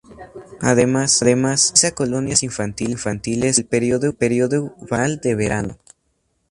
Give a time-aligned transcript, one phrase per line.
[0.61, 4.11] Además, organiza colonias infantiles durante el periodo
[4.87, 5.77] vacacional de verano.